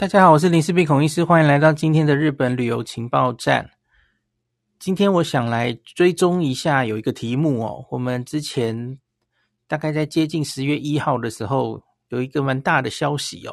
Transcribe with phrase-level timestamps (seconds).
[0.00, 3.70] 大家好，我是林氏璧孔医师，欢迎来到今天的日本旅游情报站。
[4.78, 8.98] 今天我想来追踪一下，有一个题目哦，我们之前
[9.68, 13.52] 大概在接近十月一号的时候，有一个蛮大的消息哦，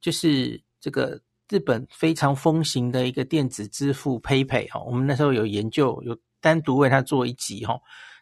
[0.00, 7.76] 就是这个日本非常风行的一个电子支付 PayPay 哦，我们那时候有研究，有单独为它做一集哈。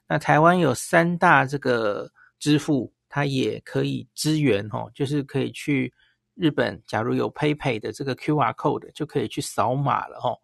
[0.08, 5.92] 那台湾有三大这个支付，它也可以支援哦，就是可以去。
[6.38, 10.38] 日本假如有 PayPay 的这个 QR code 就可以去扫码了哦。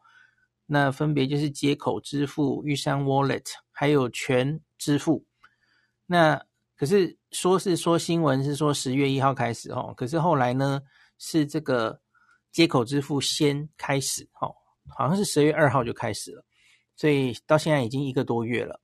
[0.66, 5.24] 那分别就是街口支付、玉山 Wallet，还有全支付。
[6.06, 6.42] 那
[6.76, 10.80] 可是说是说新闻是说十月一号开始哦，可是后来呢
[11.18, 12.00] 是这个
[12.50, 14.54] 接口支付先开始哦，
[14.88, 16.44] 好像是十月二号就开始了，
[16.96, 18.80] 所以到现在已经一个多月了。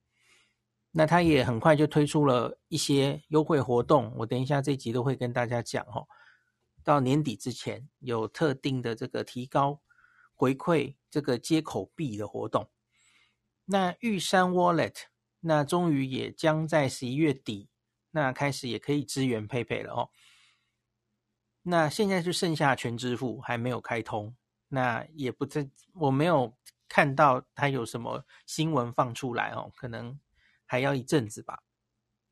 [0.92, 6.06] 那他也很快就推出了一些优惠活动，我等一下这集都会跟大家讲哦。
[6.82, 9.80] 到年底之前有特定的这个提高
[10.34, 12.70] 回馈这个接口币的活动。
[13.66, 14.94] 那玉山 Wallet
[15.40, 17.68] 那终于也将在十一月底
[18.10, 20.10] 那开始也可以支援佩佩了哦。
[21.62, 24.34] 那现在就剩下全支付还没有开通，
[24.68, 26.56] 那也不知我没有
[26.88, 30.18] 看到它有什么新闻放出来哦，可能
[30.64, 31.62] 还要一阵子吧。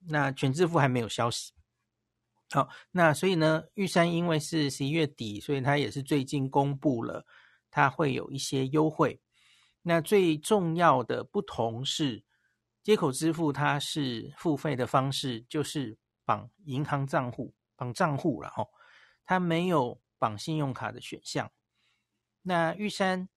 [0.06, 1.52] 那全支付还没有消息。
[2.50, 7.26] 好，那所以呢，玉山因为是十一月底，所以它也是最近公布了，
[7.70, 9.20] 它会有一些优惠。
[9.82, 12.24] 那最重要的不同是，
[12.82, 18.68] 接口支付它是付费的方式，就是绑银行账户，绑账户了哦，
[19.26, 21.50] 它没有绑信用卡的选项。
[22.42, 23.28] 那玉山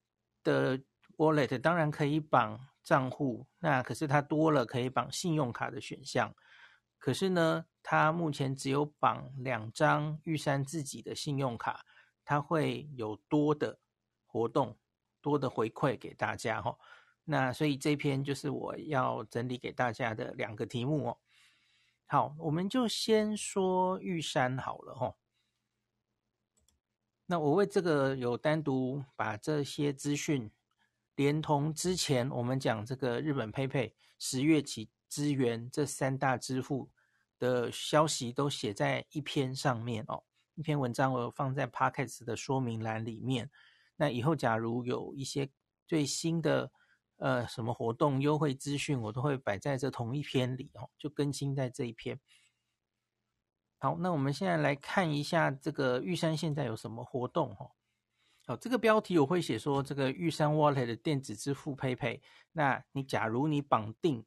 [0.42, 0.80] 的
[1.17, 6.34] Wallet 当然可以绑账户，那可是它多了可以绑信用卡的选项。
[7.02, 11.83] 可是呢，他目前只有绑两张玉山自己的信用卡，
[12.23, 13.80] 他会有多的
[14.27, 14.77] 活动、
[15.19, 16.77] 多的回馈给大家哈。
[17.23, 21.17] 那所以这篇就是我要整理给大家的两个题目哦。
[22.05, 25.15] 好，我们就先说玉山好了哈。
[27.26, 30.52] 那我为这个有单独把这些资讯，
[31.15, 34.92] 连同之前我们讲这个日本佩佩十月起。
[35.11, 36.89] 支援这三大支付
[37.38, 40.23] 的消息都写在一篇上面哦，
[40.55, 43.52] 一篇文章我放在 Podcast 的说明栏里面。
[43.98, 45.50] 那以后假如有一些
[45.86, 46.71] 最新的
[47.17, 52.17] 呃什么活动优惠资讯，我都会摆在这同一篇里哦，就更新在这一篇。
[53.80, 57.71] 好，那我们现在来看一下这个玉山现在有什么活动哦。
[58.45, 62.21] 好，这个标题我会写说这个玉山 Wallet 的电子支付 PayPay，
[62.54, 64.26] 那你假如你绑定。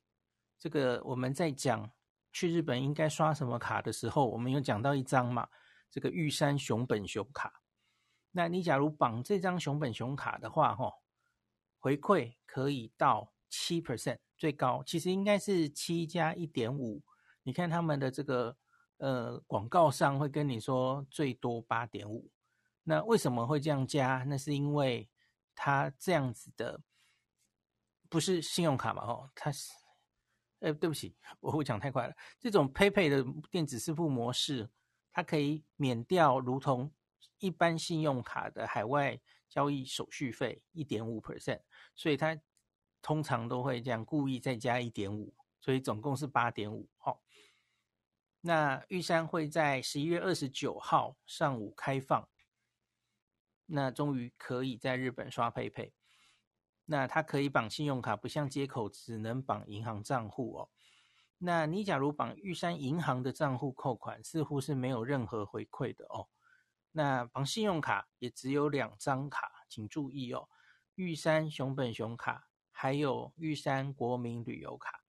[0.64, 1.90] 这个我们在讲
[2.32, 5.46] 去日本应该刷什么卡的时候，我们有讲到一张嘛，
[5.90, 7.52] 这个玉山熊本熊卡。
[8.30, 10.94] 那你假如绑这张熊本熊卡的话，吼，
[11.78, 17.02] 回馈可以到七 percent 最高，其实应该是七加一点五。
[17.42, 18.56] 你看他们的这个
[18.96, 22.30] 呃广告上会跟你说最多八点五。
[22.84, 24.24] 那为什么会这样加？
[24.26, 25.10] 那是因为
[25.54, 26.80] 它这样子的
[28.08, 29.70] 不是信用卡嘛，吼，它是。
[30.64, 32.16] 哎，对不起，我会讲太快了。
[32.40, 34.70] 这种 PayPay 的电子支付模式，
[35.12, 36.90] 它可以免掉如同
[37.38, 41.60] 一般信用卡的海外交易手续费一点五 percent，
[41.94, 42.40] 所以它
[43.02, 46.88] 通常都会这样故意再加一点五，所以总共是八点五。
[46.96, 47.22] 好，
[48.40, 52.26] 那玉山会在十一月二十九号上午开放，
[53.66, 55.92] 那终于可以在日本刷 PayPay。
[56.86, 60.68] 那它可以绑信用卡，不像接口只能绑银行账户哦。
[61.38, 66.28] 那你假如绑玉山银行的账户扣款，似乎是没有任何回馈的哦。
[66.92, 70.48] 那绑信用卡也只有两张卡，请注意哦，
[70.94, 75.02] 玉山熊本熊卡，还有玉山国民旅游卡。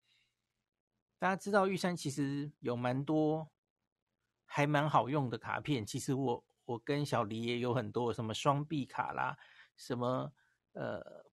[1.19, 3.51] 大家知道玉山其实有蛮多
[4.45, 9.37] 还蛮好用的卡片，其实我我跟小黎也有很多什么双币卡啦，
[9.75, 10.31] 什么
[10.71, 11.25] 呃。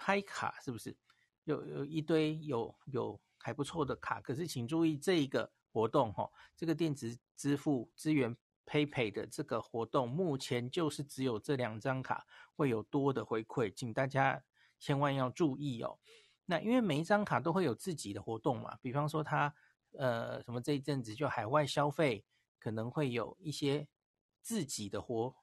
[0.00, 0.96] 拍卡是不是
[1.42, 4.20] 有有一堆有有还不错的卡？
[4.20, 12.24] 可是请注意这一个活动哈，这个电子支付支援 PayPay 的这个活动，目前就是只有这两张卡
[12.54, 14.40] 会有多的回馈，请大家
[14.78, 15.98] 千万要注意哦。
[16.46, 19.52] 那因为每一张卡都会有自己的活动嘛，比方说它
[19.98, 22.24] 呃什么这一阵子就海外消费
[22.60, 23.88] 可能会有一些
[24.42, 25.34] 自己的活。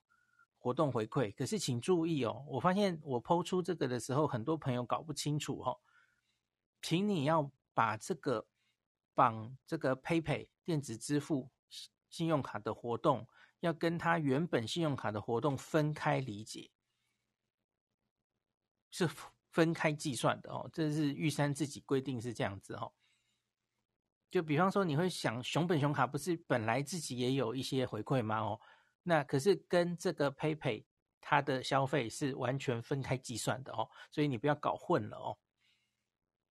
[0.66, 5.80] 活动回馈，可是请注意哦，我发现我抛出这个的时候，很多朋友搞不清楚哦。
[6.82, 8.48] 请你要把这个
[9.14, 11.48] 绑这个 PayPay 电子支付
[12.10, 13.28] 信用卡的活动
[13.60, 16.72] 要跟他原本信用卡的活动分开理解，
[18.90, 19.08] 是
[19.52, 20.68] 分开计算的哦。
[20.74, 22.92] 这是玉山自己规定是这样子哦。
[24.32, 28.40] 就比方说，你会想熊本熊卡不是本来自己也有一些回馈吗？
[28.40, 28.60] 哦，
[29.08, 30.84] 那可是跟这个 PayPay
[31.22, 35.38] 它的消费是完全分开计算的哦，所以你不要搞混了哦。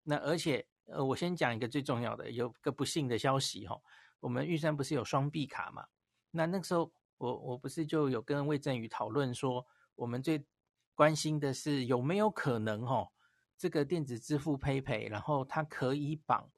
[0.03, 3.81] 那而且呃，我先讲一个最重要的，有个不幸的消息哦，
[4.19, 5.87] 我们玉山不是有双币卡嘛？
[6.29, 9.65] 那那个时候我我不是就有跟魏振宇讨论说，
[9.95, 10.45] 我们最
[10.93, 13.11] 关心的是有没有可能哦，
[13.57, 16.51] 这个电子支付 PayPay，然后它可以绑。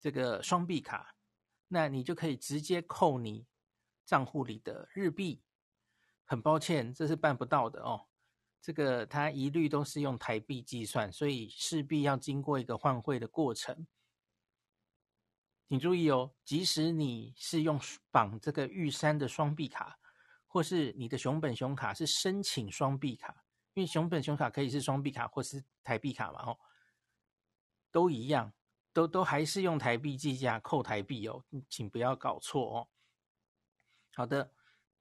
[0.00, 1.14] 这个双币卡，
[1.68, 3.46] 那你就可以直接扣你
[4.04, 5.42] 账户里的日币。
[6.24, 8.06] 很抱歉，这是办不到的哦。
[8.60, 13.86] 这个它一律都是用台币计算，所以势必要经过一个换汇的过程。
[15.68, 17.78] 请注意哦，即使你是用
[18.10, 19.98] 绑这个玉山的双币卡，
[20.46, 26.58] 或是你的熊本熊卡是申请双币卡，因为熊本熊卡可以是双币卡或是台币卡嘛，哦，
[27.90, 28.52] 都一样。
[28.94, 32.88] 都都还是用台币计价扣台币哦，请不要搞错哦。
[34.16, 34.52] 好的，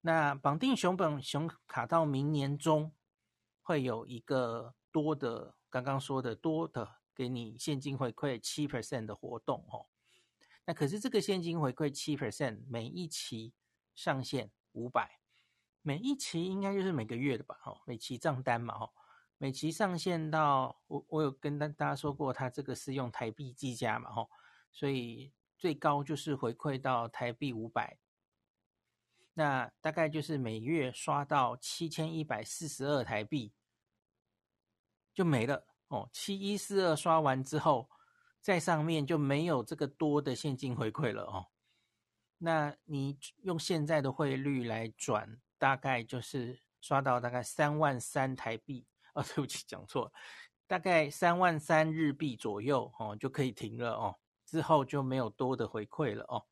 [0.01, 2.91] 那绑定熊本熊卡到明年中
[3.61, 9.85] 会有一个多的，刚刚说的多的给你现金回馈七 percent 的活动哦。
[10.65, 13.53] 那可是这个现金回馈七 percent，每一期
[13.93, 15.19] 上限五百，
[15.81, 17.59] 每一期应该就是每个月的吧？
[17.65, 18.89] 哦，每期账单嘛，哦。
[19.39, 24.29] 每期上限到我，我有跟大大家说过，它这个是用台币计价嘛，哦，
[24.71, 27.99] 所以最高就是回馈到台币五百，
[29.33, 33.51] 那大概就是每月刷到七千一百四十二台币
[35.13, 37.89] 就没了哦，七一四二刷完之后，
[38.41, 41.47] 在上面就没有这个多的现金回馈了哦。
[42.37, 48.85] 那你用现在的汇率来转，大概就是刷到大概三万三台币。
[49.13, 50.11] 哦， 对不起，讲错了，
[50.65, 56.43] 大概三万三日币左右哦，就可以停了哦，之后就没有多的回馈了哦。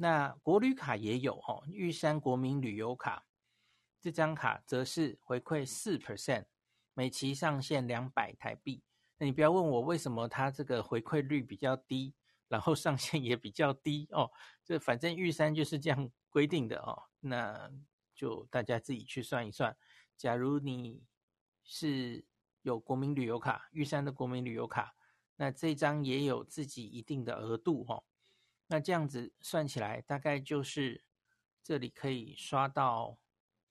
[0.00, 3.26] 那国旅卡也有哦，玉山国民旅游卡
[4.00, 6.44] 这张卡则是回馈四 percent，
[6.94, 8.80] 每期上限两百台币。
[9.16, 12.14] 那你不要问我为什么它这个回馈率比较低，
[12.46, 14.30] 然后上限也比较低哦，
[14.64, 17.68] 这反正玉山就是这样规定的哦，那
[18.14, 19.76] 就大家自己去算一算。
[20.16, 21.02] 假如你
[21.64, 22.24] 是
[22.62, 24.94] 有国民旅游卡，玉山的国民旅游卡，
[25.34, 28.04] 那这张也有自己一定的额度哦。
[28.68, 31.02] 那这样子算起来，大概就是
[31.62, 33.18] 这里可以刷到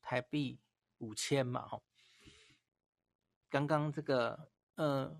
[0.01, 0.59] 台币
[0.97, 1.69] 五千嘛。
[1.71, 1.83] 哦，
[3.49, 5.17] 刚刚这个呃，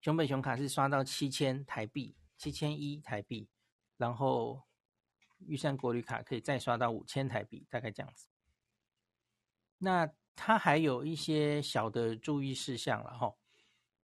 [0.00, 3.48] 熊本熊卡是刷到七千台币，七千一台币，
[3.96, 4.62] 然后
[5.40, 8.26] 玉山国旅卡可以再刷到五千台币，大概这样子。
[9.76, 13.34] 那它还有一些小的注意事项了哈，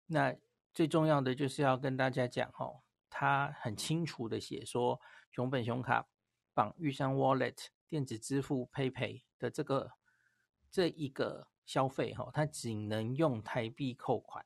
[0.07, 0.37] 那
[0.75, 2.84] 最重要的就是要跟大家讲哈，
[3.17, 5.01] 他很清楚的写说，
[5.31, 6.05] 熊本熊卡
[6.53, 9.93] 绑玉山 Wallet 电子支付 PayPay 的这个
[10.69, 14.45] 这一个消费哈，它只能用台币扣款，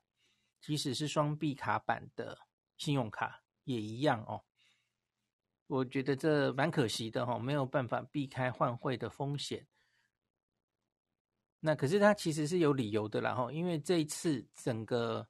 [0.60, 2.38] 即使是双币卡版的
[2.76, 4.44] 信用卡也一样哦。
[5.66, 9.66] 我觉得这蛮可惜的哈，没有办法避开换汇的风险。
[11.60, 15.26] 那可是它其实是有理由的啦，哈，因为这一次整个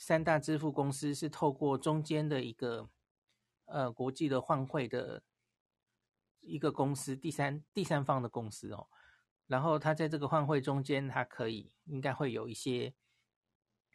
[0.00, 2.88] 三大支付公司是透过中间的一个
[3.66, 5.22] 呃国际的换汇的
[6.40, 8.88] 一个公司，第三第三方的公司哦，
[9.46, 12.94] 然后它在这个换汇中间，它可以应该会有一些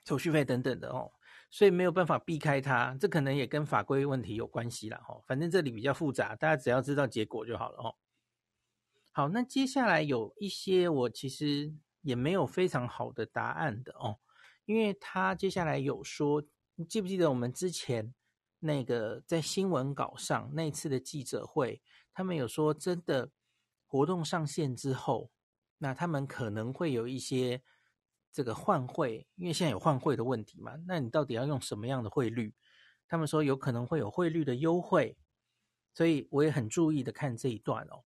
[0.05, 1.11] 手续费等等的哦，
[1.49, 7.95] 所以没有办法避开它，这可能也跟法规问题有关系啦，哈，反正这里比较复杂，大家只要知道结果就好了哦。
[9.11, 14.19] 好，那接下来有一些我其实也没有非常好的答案的哦，
[14.65, 16.43] 因为他接下来有说，
[16.75, 18.13] 你记不记得我们之前
[18.59, 21.81] 那个在新闻稿上那次的记者会，
[22.13, 23.31] 他们有说真的
[23.85, 25.31] 活动上线之后，
[25.77, 27.61] 那他们可能会有一些
[28.31, 32.53] 这个换汇，因为现在有换汇的问题嘛，那你到底要用什么样的汇率？
[33.07, 35.15] 他们说有可能会有汇率的优惠，
[35.93, 38.03] 所以我也很注意的看这一段哦。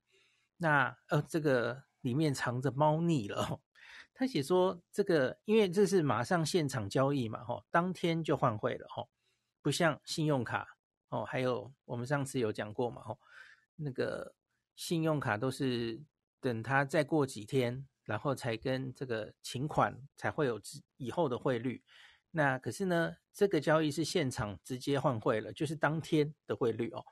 [0.58, 3.62] 那呃，这个里面藏着猫腻了。
[4.14, 9.10] 他写说，这个因为这是马上现场交易嘛，吼，当天就换汇了，吼，
[9.62, 10.68] 不像信用卡，
[11.10, 13.20] 哦，还有我们上次有讲过嘛，吼，
[13.76, 14.36] 那个
[14.76, 16.02] 信用卡都是
[16.42, 20.60] 等他再过几天，然后才跟这个请款才会有
[20.98, 21.84] 以后的汇率。
[22.32, 27.04] 那可是呢，这个交易是现场直接换汇了，就是当天的汇率哦。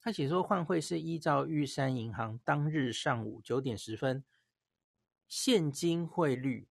[0.00, 4.22] 他写说换汇是依照玉山银行当日上午九点十分
[5.28, 6.68] 现金汇率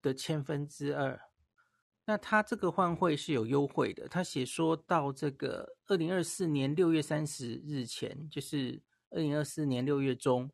[0.00, 1.20] 的千分之二。
[2.04, 10.50] 那他这个换汇是有优惠的，他写说到这个二零二四年六月三十日前，就是二零二四年六月中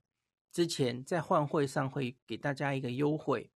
[0.50, 3.52] 之前，在换汇上会给大家一个优惠。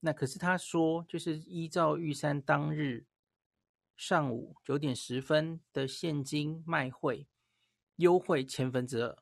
[0.00, 3.06] 那可是他说，就是依照玉山当日
[3.96, 7.28] 上午九点十分的现金卖汇
[7.96, 9.18] 优惠千分之二。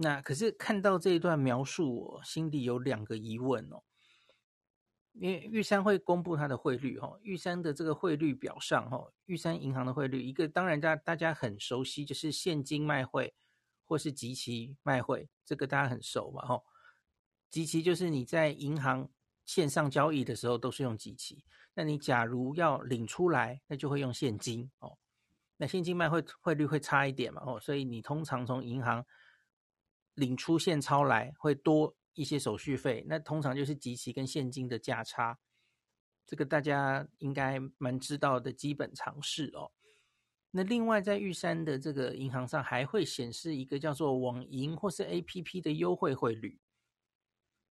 [0.00, 3.82] 那可是看到这一段描述，我心里有两个疑问哦。
[5.12, 13.34] 因为玉山会公布它的汇率哦，玉山的这个汇率表上哦，玉山银行的汇率一个当然大大家很熟悉，就是现金卖汇
[13.84, 16.64] 或是集期卖汇，这个大家很熟嘛吼。
[17.50, 19.10] 即期就是你在银行。
[19.48, 24.98] 线上交易的时候都是用集期，那你假如要领出来，那就会用现金哦。
[25.56, 27.42] 那现金卖汇汇率会差一点嘛？
[27.46, 29.06] 哦，所以你通常从银行
[30.18, 35.38] 领出现钞来会多一些手续费，那通常就是集齐跟现金的价差。
[36.26, 39.70] 这个大家应该蛮知道的基本常识哦。
[40.50, 46.60] 那另外在玉山的这个银行上还会显示一个叫做网银或是 APP 的优惠汇率。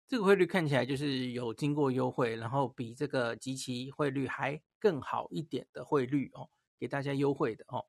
[0.07, 6.49] 这个汇率看起来就是有经过优惠，然后比这个集齐汇率还更好一点的汇率哦，
[6.79, 7.85] 给大家优惠的哦。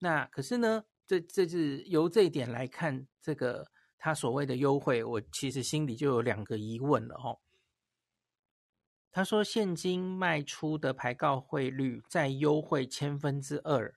[0.00, 3.66] 那可是呢，这这是由这一点来看，这个
[3.98, 7.40] 他所谓的优惠，我其实心里就有两个疑问了哦。
[9.10, 13.94] 他说现金卖出的牌告汇率再优惠千分之二。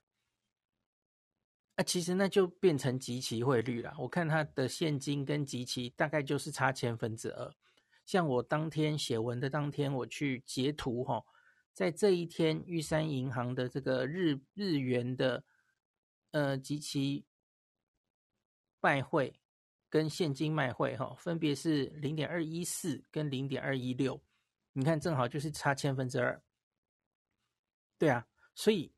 [1.76, 3.94] 啊、其实那就变成集期汇率了。
[4.00, 7.54] 我看他的现金跟集期大概就是差千分之二。
[8.04, 11.24] 像我当天写文的当天，我去截图哈，
[11.74, 15.44] 在这一天玉山银行的这个日日元的
[16.32, 17.26] 呃及其
[18.80, 19.40] 卖汇
[19.90, 24.22] 跟现金卖汇哈，分别是零点二一四跟零点二一六。
[24.74, 26.42] 你看正好就是差千分之二。
[27.98, 28.94] 对啊，所以。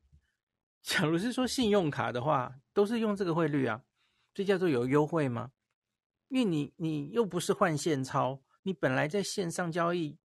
[0.82, 3.84] 假如是说信用卡的话，都是用这个汇率啊，
[4.32, 5.52] 这叫做有优惠吗？
[6.28, 10.18] 因为你你又不是换现钞，你本来在线上交易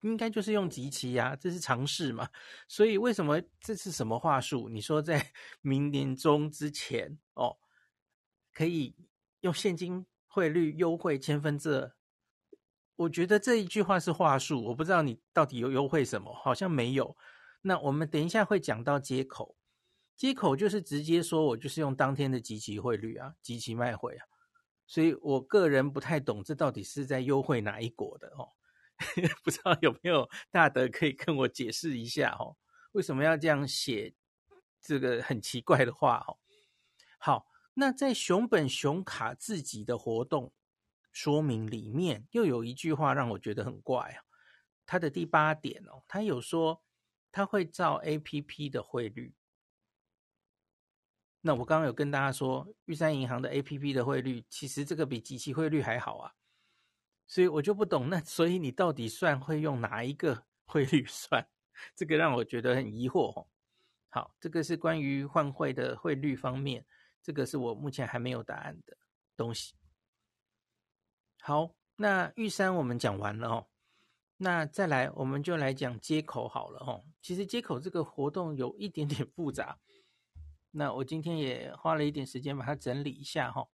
[0.00, 2.28] 应该就是用即期呀，这是常识嘛。
[2.68, 4.68] 所以为什么这是什么话术？
[4.68, 7.58] 你说在 明年中之前哦，
[8.52, 8.96] 可以
[9.40, 11.92] 用现金汇率优惠千分之二？
[12.96, 17.16] 我觉得这一句话是话术，我不知道你到底有优惠什么，好像没有。
[17.62, 19.56] 那我们等一下会讲到接口。
[20.16, 24.26] 接口就是直接说，我就是用当天的即期汇率啊，即期卖汇啊，
[24.86, 28.52] 所以我个人不太懂这到底是在优惠哪一国的哦，
[29.42, 32.56] 不知道有没有大德可以跟我解释一下哦，
[32.92, 34.14] 为什么要这样写
[34.80, 36.38] 这个很奇怪的话哦？
[37.18, 40.52] 好，那在熊本熊卡自己的活动
[41.10, 44.22] 说明里面，又有一句话让我觉得很怪啊，
[44.84, 46.82] 它的第八点哦，它有说
[47.32, 49.34] 它会照 APP 的汇率。
[51.42, 56.34] 那我刚刚有跟大家说，玉山银行的 APP 的汇率，其实这个比即期汇率还好啊，
[57.30, 61.46] 所以我就不懂，那所以你到底算会用哪一个 汇率算？
[61.94, 63.46] 这个让我觉得很疑惑哦。
[64.08, 66.84] 好，这个是关于换汇的汇率方面，
[67.22, 68.96] 这个是我目前还没有答案的
[69.36, 69.76] 东西。
[71.40, 73.68] 好，那玉山我们讲完了哦，
[74.38, 77.04] 那再来我们就来讲接口好了哦。
[77.22, 79.78] 其实接口这个活动有一点点复杂。
[80.72, 83.68] 那我今天也花了一点时间把它整理一下哈。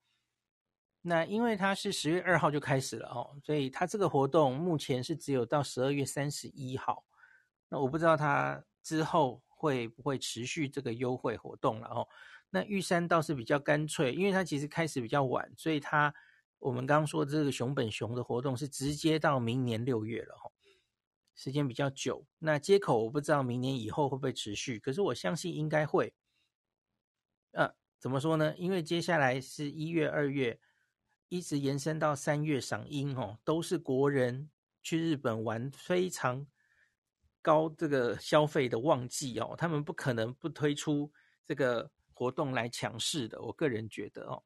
[1.06, 7.04] 那因为它是十月二号就开始了哦，所以它这个活动目前是只有到十二月三十一号。
[7.68, 12.08] 那我不知道它之后会不会持续这个优惠活动了哦。
[12.49, 16.14] 那玉山倒是比较干脆，因为它其实开始比较晚，所以它
[16.58, 20.50] 我们刚刚说这个熊本熊的活动是直接到明年六月了哈，
[21.34, 22.25] 时间比较久。
[22.38, 26.14] 那街口我不知道明年以后会不会持续，可是我相信应该会。
[27.52, 28.56] 呃、怎么说呢？
[28.56, 30.58] 因为接下来是一月、二月，
[31.28, 34.50] 一直延伸到三月赏樱哦，都是国人
[34.83, 36.47] 去日本玩非常
[37.43, 41.12] 高这个消费的旺季哦，他们不可能不推出
[41.45, 43.40] 这个活动来强势的。
[43.43, 44.45] 我个人觉得哦，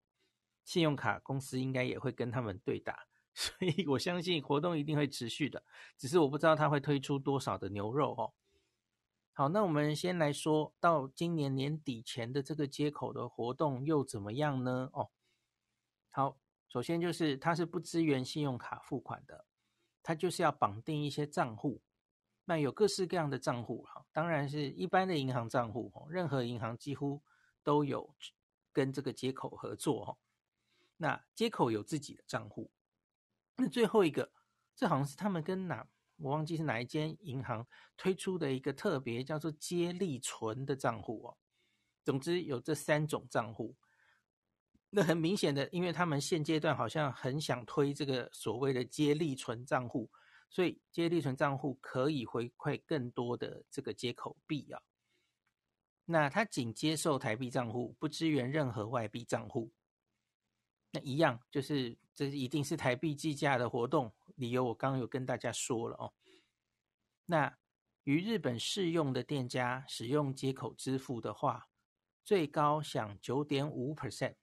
[0.64, 5.62] 信用卡公司应该也会跟他们对打， 所以我相信活动一定会持续的，
[5.96, 8.32] 只是我不知道他会推出多少的牛肉哦。
[9.32, 14.90] 好，那我们先来说到今年年底前的这个街口的活动又怎么样呢？
[14.92, 15.10] 哦，
[16.10, 16.36] 好，
[16.68, 19.46] 首先就是它是不支援信用卡付款的，
[20.02, 21.80] 它就是要绑定一些账户，
[22.44, 27.22] 那有各式各样的账户哈，当然是一般的银行账户哦，任何银行几乎
[27.62, 28.14] 都有
[28.72, 30.18] 跟这个接口合作哈。
[30.98, 32.70] 那接口有自己的账户。
[33.56, 34.30] 那最后一个，
[34.76, 41.36] 这好像是他们跟哪，我忘记是哪一间银行推出的一个特别叫做接力存的账户哦。
[42.04, 43.74] 总之有这三种账户。
[44.90, 50.10] 那很明显的，因为他们现阶段好像很想推这个所谓的接力存账户，
[50.48, 54.80] 所以接力存账户可以回馈更多的这个接口币啊。
[56.06, 59.70] 那它仅接受台币账户，不支援任何外币账户。
[60.90, 66.14] 那一样就是这一定是台币计价的活动，理由我刚刚有跟大家说了哦。
[67.26, 67.58] 那
[68.04, 71.68] 于日本适用的店家使用接口支付的话，
[72.24, 74.36] 最高享九点五 percent。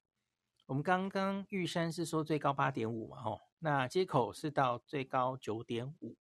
[0.67, 6.17] 我们刚刚玉山是说最高八点五嘛，吼，那接口是到最高九点五，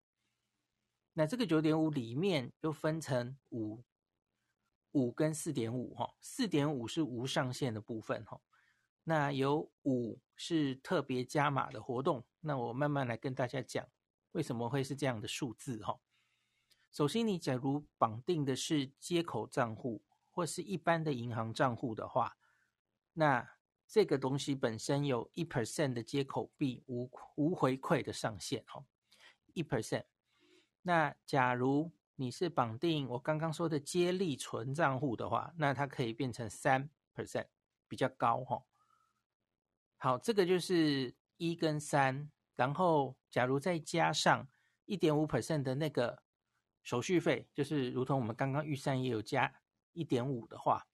[1.13, 3.85] 那这个九点五里面又分成五
[4.91, 8.41] 五跟四点五，哈，四点五是无上限的部分，哈，
[9.05, 13.87] 那有五是特别加码的活动，那我慢慢来跟大家讲
[14.33, 16.01] 为什么会是这样的数字，哈。
[16.91, 22.37] 首先，你假如绑定的是接口账户或是一般的银行账户的话，
[23.13, 23.52] 那
[23.93, 28.87] 这个东西本身有一 percent 的接口币无无回馈的上限哦，
[29.53, 30.05] 一 percent。
[30.81, 37.49] 那假如你是绑定我刚刚说的接力存账户的话，那它可以变成三 percent，
[37.87, 38.65] 比较高哈。
[39.99, 44.49] 好，这个就是一跟三，然后假如再加上
[44.87, 46.23] 一点五 percent 的那个
[46.83, 49.55] 手续费，就是如同我们刚刚预算也有加
[49.93, 50.87] 一点五的话。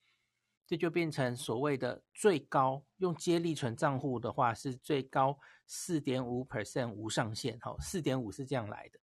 [0.69, 9.01] 这就变成所谓的最高用接力存账户的话是最高四点五 percent 无上限，哈，四点五是这样来的。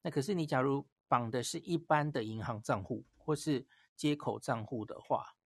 [0.00, 5.36] 那可是你假如绑的是一般的银行账户或是接口账户的话，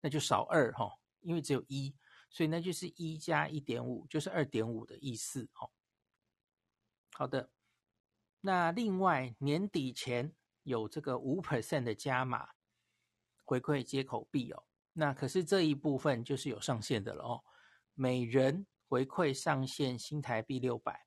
[0.00, 1.94] 那就少二哈，因为只有一，
[2.30, 5.70] 所以那就是一加一点五，就是二点五的意思，哈。
[7.12, 7.50] 好的，
[8.40, 12.52] 那另外年底前有这个五 percent 的加码
[13.44, 14.64] 回馈接口币哦。
[14.96, 17.44] 那可是这一部分就是有上限的了哦，
[17.94, 21.04] 每人回馈上限新台币六百。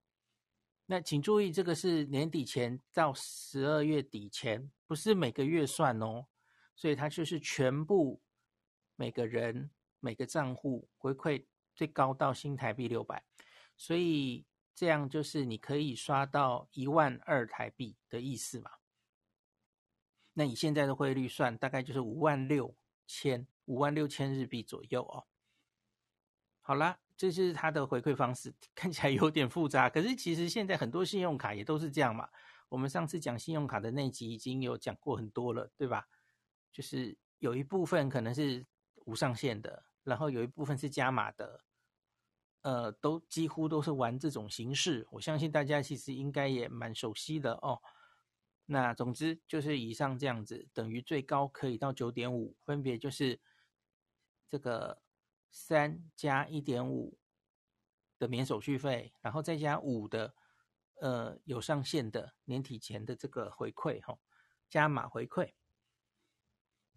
[0.86, 6.28] 那请注意，这个是年底前到十二月底前，不是每个月算哦，
[6.76, 8.21] 所以它就是全部
[8.97, 9.69] 每个人
[10.02, 13.23] 每个账户回馈最高到新台币六百，
[13.78, 14.45] 所以
[14.76, 18.71] 这样就是你可以刷到一万二台币的意思嘛。
[20.34, 23.47] 那以现在的汇率算，大概就是五万六千。
[23.67, 25.23] 五万六千日币左右哦。
[26.60, 29.89] 好啦，这是它的回馈方式，看起来有点复杂。
[29.89, 32.27] 可是其实现在很多信用卡也都是这样嘛。
[32.67, 36.10] 我们上次讲信用卡的那集已经有讲过很多了，对吧？
[36.73, 38.65] 就是有一部分可能是
[39.06, 41.62] 无上限的，然后有一部分是加码的，
[42.63, 45.08] 呃，都几乎都是玩这种形式。
[45.12, 47.82] 我相信大家其实应该也蛮熟悉的哦。
[48.65, 53.39] 那总之就是以上这样子，等于最高可以到九点五，分别就是。
[54.49, 55.01] 这个
[55.51, 57.17] 三加一点五
[58.17, 60.33] 的免手续费，然后再加五的
[61.01, 64.17] 呃有上限的年底前的这个回馈哈，
[64.69, 65.51] 加码回馈。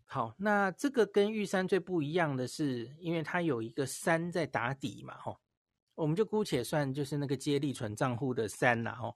[0.05, 5.41] 好，那这个跟玉山最不一样的是，因为它有一个三在打底嘛哈，
[5.95, 9.15] 我们就姑且算就是那个接力存账户的三啦哈，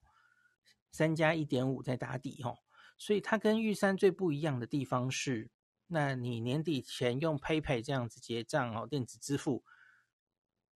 [0.91, 2.57] 三加一点五在打底哈，
[2.99, 5.51] 所以它跟玉山最不一样的地方是。
[5.87, 9.63] 那你年底前用 PayPay 这样子结账哦，电子支付。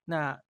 [0.05, 0.43] 那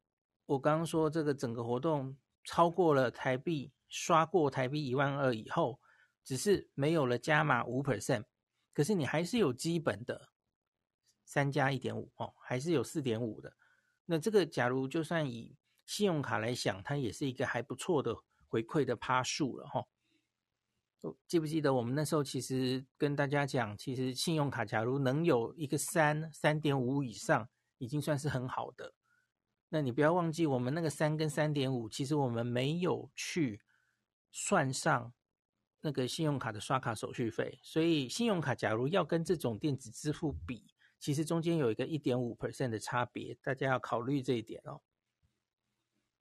[0.46, 5.80] 我刚刚说这个整个活动超过了台币，刷过台币一万二以后，
[6.24, 8.24] 只是没有了加码五 percent，
[8.72, 10.30] 可是你还是有基本的
[11.24, 13.56] 三加一点五哦，还是有四点五的。
[14.06, 18.16] 那这个假如就算以信用卡来想，它也是一个还不错的
[18.48, 19.84] 回馈的趴数了哈。
[21.28, 28.92] 记不记得我们那时候其实跟大家讲，其实信用卡假如能有一个三三点五以上，已经算是很好的。
[29.68, 33.60] 那你不要忘记，我们那个三跟三点五，其实我们没有去
[34.32, 35.12] 算上
[35.82, 37.60] 那个信用卡的刷卡手续费。
[37.62, 44.80] 所以信用卡假如要跟这种电子支付比，其实中间有一个一点五 percent 的差别，大家要考虑这一点哦。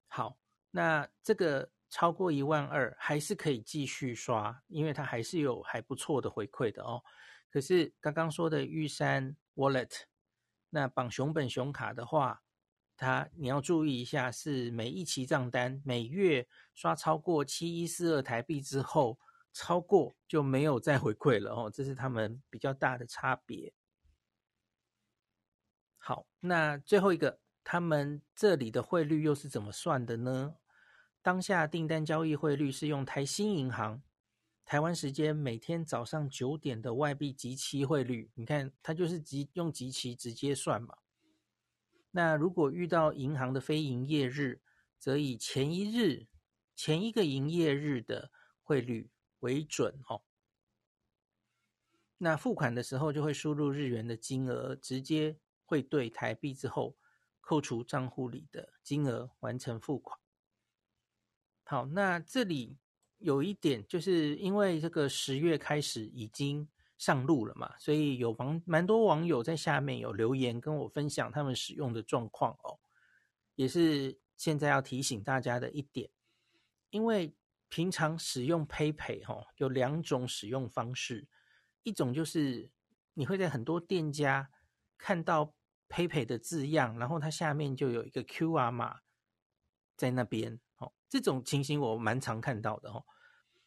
[0.07, 0.37] 好，
[0.69, 1.71] 那这个。
[1.89, 7.01] 超过一万二还是可以继续刷，因为它还是有还不错的回馈的哦。
[7.49, 10.01] 可是刚刚说的玉山 Wallet，
[10.69, 12.43] 那绑熊本熊卡的话，
[12.97, 19.17] 它你要注意一下，是每一期账单每月刷超过七一四二台币之后，
[19.53, 21.71] 超过就没有再回馈了哦。
[21.73, 23.73] 这是他们比较大的差别。
[25.97, 30.55] 好，那最后一个，他们这里的汇率又是怎么算的呢？
[31.27, 34.01] 当下订单交易汇率是用台新银行
[34.63, 40.99] 台湾时间每天早上九点的外币即期汇率，你看它就是即用即期直接算嘛。
[42.11, 44.61] 那如果遇到银行的非营业日，
[44.97, 46.27] 则以前一日
[46.77, 48.31] 前一个营业日的
[48.63, 50.21] 汇率为准哦。
[52.19, 56.95] 那付款的时候就会输入日元的金额，直接汇兑台币之后，
[57.41, 60.17] 扣除账户里的金额，完成付款。
[61.69, 62.77] 好，那这里
[63.17, 66.65] 有一点，就是因为这个十月开始已经
[66.97, 72.79] 上路了嘛，所以有蛮蛮多网友在下面有留言跟我分享他们使用的状况哦，
[73.55, 76.09] 也是现在要提醒大家的一点，
[76.89, 77.35] 因为
[77.67, 81.27] 平常使用 PayPay 哈，有两种使用方式。
[81.83, 82.69] 一种就是
[83.13, 84.49] 你会在很多店家
[84.97, 85.53] 看到
[85.89, 89.01] PayPay 的字样，然后它下面就有一个 QR 码
[89.97, 90.59] 在那边，
[91.09, 93.05] 这种情形我蛮常看到的哦。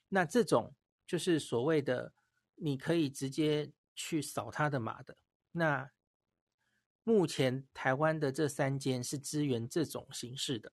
[0.09, 0.75] 那这种
[1.07, 2.13] 就是所谓的
[2.57, 5.17] 你可以直接去扫他的码的。
[5.53, 5.91] 那
[7.03, 10.73] 目前台湾的这三间是支援这种形式的。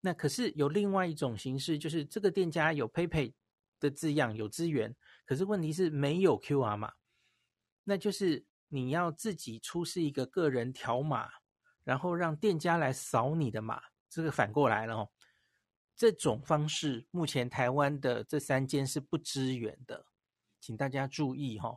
[0.00, 3.34] 那可是有另外一种形式，就是这个店家有 PayPay
[3.80, 4.96] 的字样有资源。
[5.24, 6.92] 可是问题是没有 QR 码，
[7.84, 11.28] 那就是你要自己出示一个个人条码，
[11.82, 15.10] 然后让店家来扫你的码，这个反过来了哦。
[15.96, 20.04] 这种方式目前台湾的这三间是不支援的，
[20.60, 21.74] 请大家注意哈。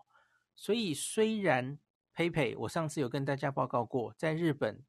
[0.55, 1.79] 所以虽然
[2.15, 4.83] PayPay 我上次有跟大家报告过，在日本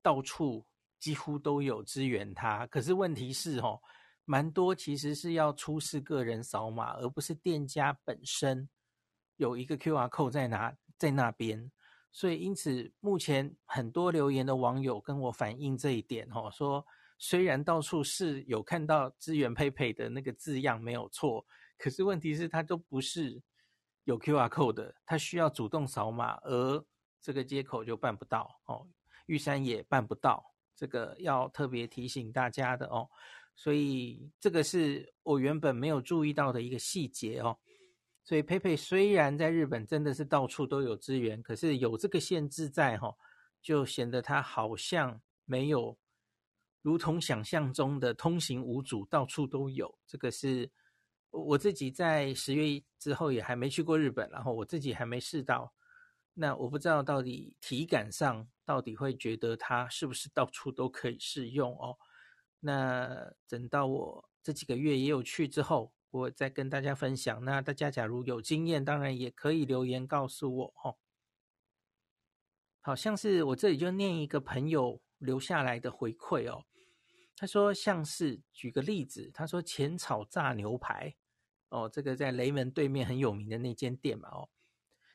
[0.00, 0.64] 到处
[1.00, 3.80] 几乎都有支援它，可是问题是哈。
[4.30, 8.68] 蛮多其实是要出示个人扫码，而不是店家本身
[9.36, 11.72] 有一个 QR code 在哪在那边，
[12.12, 16.86] 所以因此目前很多留言的网友跟我反映这一点哦，说
[17.18, 21.44] 虽然到处是有看到支援 PayPay 的那个字样没有错，
[21.76, 23.42] 可是问题是它都不是
[24.04, 26.84] 有 QR code 的，它需要主动扫码，而
[27.20, 28.86] 这个接口就办不到哦，
[29.26, 33.08] 玉山也办不到，这个要特别提醒大家的哦。
[33.56, 37.58] 所以这个是我原本没有注意到的一个细节哦。
[38.22, 43.12] 所以佩佩虽然在日本真的是到处都有资源，可是有这个限制在哈，
[43.60, 45.98] 就显得它好像没有
[46.82, 49.98] 如同想象中的通行无阻，到处都有。
[50.06, 50.70] 这个是
[51.30, 55.74] 我自己在十月之后也还没去过日本，然后我自己还没试到。
[56.34, 61.98] 那我不知道到底体感上到底会觉得它是不是到处都可以适用哦。
[62.60, 67.44] 那等到我这几个月也有去之后，我再跟大家分享。
[67.44, 70.96] 那大家假如有经验，当然也可以留言告诉我哦。
[72.80, 76.64] 好像是我这里就念一个朋友留下来的回馈哦。
[77.36, 81.14] 他说像是举个例子，他说浅草炸牛排
[81.68, 84.48] 哦，这个在雷门对面很有名的那间店嘛哦。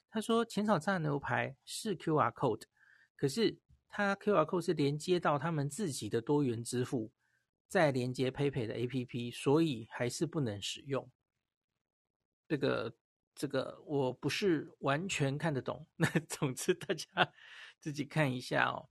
[0.10, 2.64] 他说浅草炸牛排是 QR code，
[3.16, 7.12] 可是他 QR code 是连接到他们自己的多元支付。
[7.66, 11.10] 再连接 PayPay 的 APP，所以还是不能使用。
[12.48, 12.96] 这个
[13.34, 15.88] 这个我不是完全看得懂。
[15.96, 17.08] 那总之大家
[17.82, 18.90] 自己看一下哦。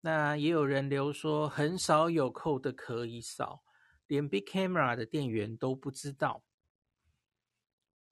[0.00, 3.64] 那也有人留说很少有扣的可以扫，
[4.06, 6.44] 连 Big Camera 的店员都不知道。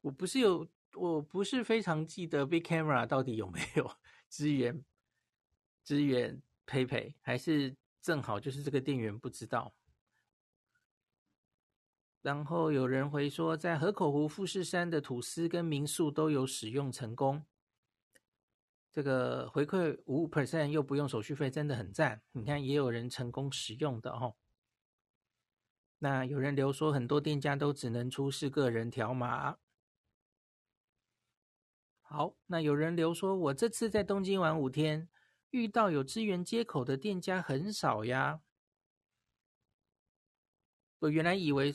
[0.01, 3.91] 我不是有，我不是非常记得 Big Camera 到底有没有
[4.29, 4.85] 支援
[5.85, 9.75] 支援 PayPay，还是正好就是这个店员不知道。
[12.23, 17.47] 然后有人回说，在河口湖富士山的吐司跟民宿都有使用成功。
[18.97, 22.23] 这个回馈五 percent 又不用手续费，真的很赞。
[22.33, 24.37] 你看，也有人成功使用的哦。
[25.99, 29.59] 那有人留说，很多店家都只能出示个人条码。
[32.01, 35.11] 好，那有人留说，我这次在东京玩五天，
[35.51, 38.41] 遇到有支援接口的店家很少呀。
[41.01, 41.75] 我原来以为。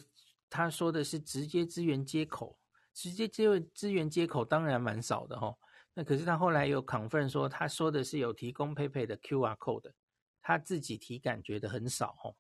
[0.50, 2.60] 他说的是直接支援接口，
[2.94, 5.56] 直接接支援接口当然蛮少的齁。
[5.94, 9.92] 那可是他后来有 confirm 说，他说的是有提供 PayPay 的 QR code，
[10.42, 12.36] 他自己体感觉得很少齁。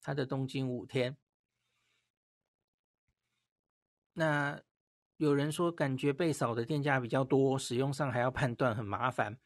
[0.00, 1.16] 他的东京五天，
[4.14, 4.60] 那
[5.16, 9.38] 有人说感觉被扫的店家比较多，使用上还要判断很麻烦。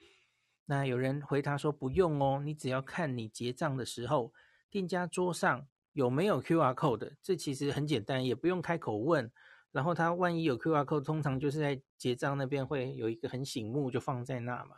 [0.67, 4.33] 那有人回答说不用哦，你只要看你结账的时候，
[4.71, 5.67] 店家桌上。
[5.95, 7.17] 有没有 QR code？
[7.23, 9.31] 这其实很简单，也不用开口问。
[9.73, 14.77] 然后他万一有 QR code，通常就是在结账那边会有一个很醒目，就放在那嘛。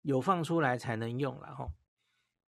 [0.00, 1.72] 有放出来才能用了哈。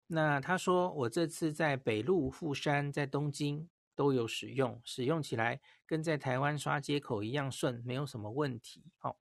[0.09, 8.85] 那他说我这次在北陆、富山、在东京都有使用，使用起来跟在台湾刷街口一样顺，没有什么问题。
[8.99, 9.19] 好，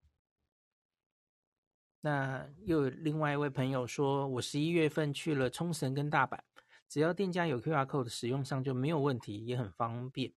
[2.01, 6.41] 那又有另外一位朋友说，我十一月份去了冲绳跟大阪，
[6.89, 10.33] 只要店家有 QR Code 使用上就没有问题，也很方便。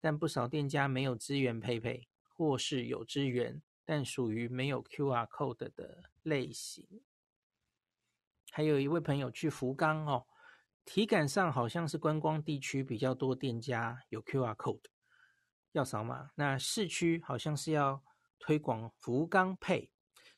[0.00, 7.02] 但不少店家没有资源配配或是有资源，但属于没有 QR Code 的类型。
[8.50, 10.26] 还有一位朋友去福冈哦，
[10.84, 14.84] 体感上好像是观光地区比较多店家有 QR Code
[15.72, 18.02] 要扫码，那市区好像是要
[18.38, 19.90] 推广福冈配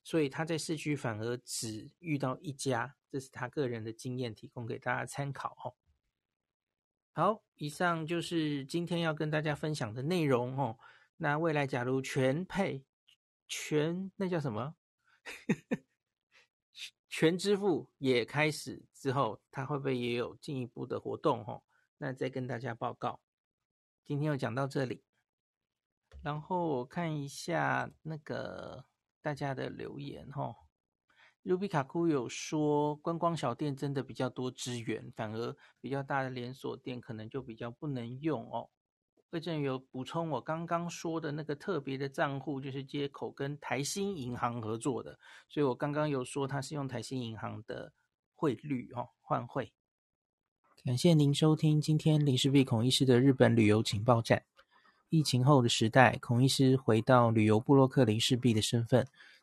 [0.02, 5.76] 所以他在市区反而只遇到一家，这是他个人的经验，提供给大家参考哦。
[7.12, 10.78] 好，以上就是今天要跟大家分享的内容哦。
[11.16, 12.84] 那未来假如全配
[13.48, 14.76] 全那叫什么？
[17.08, 21.44] 全支付也开始之后，它会不会也有进一步的活动？
[21.44, 21.64] 哦，
[21.98, 23.20] 那再跟大家报告。
[24.04, 25.02] 今天就讲到这里，
[26.22, 28.86] 然后我看一下那个
[29.20, 30.54] 大家的留言哦。
[31.42, 38.68] 卢比卡库有说，观光小店真的比较多资源，反而比较大的连锁店可能就比较不能用哦。
[39.31, 47.92] 魏正有补充，我刚刚说的那个特别的账户，就是接口跟台新银行合作的，所以我刚刚有说它是用台新银行的
[48.35, 49.72] 汇率哦换汇。
[50.85, 54.44] 感谢您收听今天林氏璧孔医师的日本旅游情报站。
[55.09, 59.07] 疫情后的时代，孔医师回到旅游部落客林氏璧的身份。